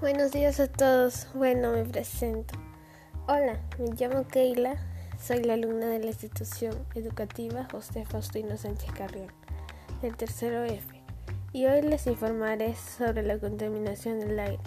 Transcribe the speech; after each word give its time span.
Buenos 0.00 0.32
días 0.32 0.58
a 0.60 0.66
todos. 0.66 1.26
Bueno, 1.34 1.72
me 1.72 1.84
presento. 1.84 2.54
Hola, 3.28 3.60
me 3.78 3.94
llamo 3.94 4.26
Keila. 4.26 4.76
Soy 5.22 5.44
la 5.44 5.52
alumna 5.52 5.88
de 5.88 5.98
la 5.98 6.06
institución 6.06 6.74
educativa 6.94 7.68
José 7.70 8.06
Faustino 8.06 8.56
Sánchez 8.56 8.92
Carrión, 8.92 9.26
del 10.00 10.16
tercero 10.16 10.64
F. 10.64 10.86
Y 11.52 11.66
hoy 11.66 11.82
les 11.82 12.06
informaré 12.06 12.74
sobre 12.76 13.22
la 13.22 13.36
contaminación 13.36 14.20
del 14.20 14.38
aire. 14.40 14.62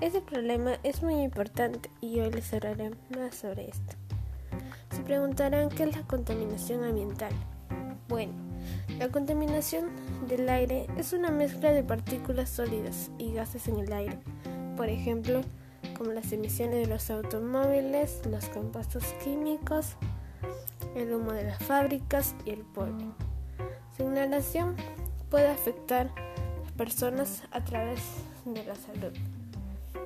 Este 0.00 0.20
problema 0.20 0.78
es 0.84 1.02
muy 1.02 1.20
importante 1.20 1.90
y 2.00 2.20
hoy 2.20 2.30
les 2.30 2.54
hablaré 2.54 2.92
más 3.18 3.34
sobre 3.34 3.70
esto. 3.70 3.96
Se 4.94 5.02
preguntarán 5.02 5.70
qué 5.70 5.82
es 5.82 5.96
la 5.96 6.02
contaminación 6.02 6.84
ambiental. 6.84 7.32
Bueno, 8.08 8.34
la 9.00 9.08
contaminación 9.08 9.86
del 10.28 10.48
aire 10.48 10.86
es 10.96 11.12
una 11.12 11.32
mezcla 11.32 11.72
de 11.72 11.82
partículas 11.82 12.50
sólidas 12.50 13.10
y 13.18 13.32
gases 13.32 13.66
en 13.66 13.80
el 13.80 13.92
aire 13.92 14.16
por 14.80 14.88
ejemplo, 14.88 15.42
como 15.98 16.12
las 16.12 16.32
emisiones 16.32 16.76
de 16.76 16.86
los 16.86 17.10
automóviles, 17.10 18.22
los 18.24 18.46
compuestos 18.46 19.04
químicos, 19.22 19.96
el 20.96 21.12
humo 21.12 21.32
de 21.32 21.44
las 21.44 21.62
fábricas 21.62 22.34
y 22.46 22.52
el 22.52 22.60
polvo. 22.60 23.14
Su 23.94 24.04
inhalación 24.04 24.76
puede 25.28 25.48
afectar 25.48 26.06
a 26.06 26.62
las 26.62 26.72
personas 26.72 27.42
a 27.50 27.62
través 27.62 28.00
de 28.46 28.64
la 28.64 28.74
salud, 28.74 29.12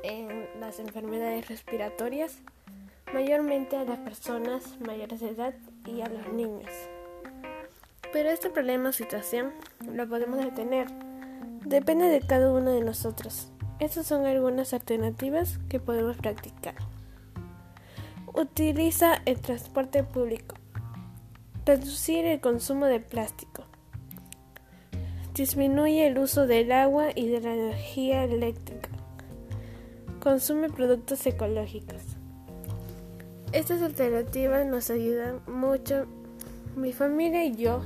en 0.02 0.48
las 0.58 0.80
enfermedades 0.80 1.46
respiratorias, 1.46 2.38
mayormente 3.12 3.76
a 3.76 3.84
las 3.84 4.00
personas 4.00 4.76
mayores 4.84 5.20
de 5.20 5.28
edad 5.28 5.54
y 5.86 6.00
a 6.00 6.08
los 6.08 6.32
niños. 6.32 6.72
Pero 8.12 8.28
este 8.28 8.50
problema 8.50 8.88
o 8.88 8.92
situación 8.92 9.52
lo 9.88 10.08
podemos 10.08 10.40
detener. 10.40 10.88
Depende 11.64 12.08
de 12.08 12.22
cada 12.22 12.50
uno 12.50 12.72
de 12.72 12.80
nosotros. 12.80 13.53
Estas 13.84 14.06
son 14.06 14.24
algunas 14.24 14.72
alternativas 14.72 15.58
que 15.68 15.78
podemos 15.78 16.16
practicar. 16.16 16.74
Utiliza 18.32 19.20
el 19.26 19.38
transporte 19.42 20.02
público. 20.02 20.56
Reducir 21.66 22.24
el 22.24 22.40
consumo 22.40 22.86
de 22.86 23.00
plástico. 23.00 23.64
Disminuye 25.34 26.06
el 26.06 26.18
uso 26.18 26.46
del 26.46 26.72
agua 26.72 27.08
y 27.14 27.28
de 27.28 27.42
la 27.42 27.52
energía 27.52 28.24
eléctrica. 28.24 28.88
Consume 30.18 30.70
productos 30.70 31.26
ecológicos. 31.26 32.00
Estas 33.52 33.82
alternativas 33.82 34.64
nos 34.64 34.88
ayudan 34.88 35.42
mucho. 35.46 36.06
Mi 36.74 36.94
familia 36.94 37.44
y 37.44 37.54
yo 37.54 37.82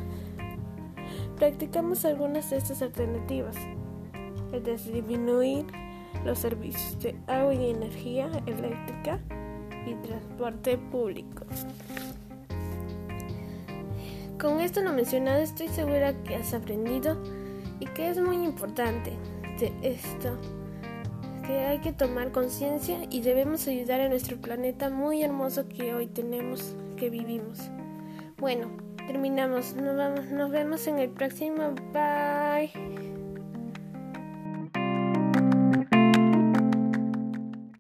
practicamos 1.37 2.05
algunas 2.05 2.51
de 2.51 2.59
estas 2.59 2.83
alternativas 2.83 3.57
es 4.53 4.93
disminuir 4.93 5.67
los 6.25 6.39
servicios 6.39 6.99
de 7.01 7.17
agua 7.27 7.55
y 7.55 7.71
energía 7.71 8.31
eléctrica 8.47 9.19
y 9.87 9.95
transporte 10.07 10.79
público. 10.79 11.45
Con 14.39 14.61
esto 14.61 14.83
lo 14.83 14.93
mencionado 14.93 15.43
estoy 15.43 15.69
segura 15.69 16.23
que 16.23 16.37
has 16.37 16.55
aprendido 16.55 17.21
y 17.81 17.87
que 17.87 18.09
es 18.09 18.21
muy 18.21 18.37
importante 18.37 19.13
de 19.59 19.73
esto, 19.83 20.39
que 21.45 21.59
hay 21.59 21.79
que 21.81 21.93
tomar 21.93 22.31
conciencia 22.31 23.01
y 23.11 23.21
debemos 23.23 23.67
ayudar 23.67 24.01
a 24.01 24.09
nuestro 24.09 24.37
planeta 24.37 24.91
muy 24.91 25.23
hermoso 25.23 25.69
que 25.69 25.93
hoy 25.95 26.07
tenemos, 26.07 26.77
que 26.97 27.11
vivimos. 27.11 27.59
Bueno, 28.39 28.69
terminamos, 29.09 29.75
nos, 29.75 30.31
nos 30.31 30.51
vemos 30.51 30.87
en 30.87 31.01
el 31.01 31.11
próximo, 31.11 31.75
bye. 31.93 33.08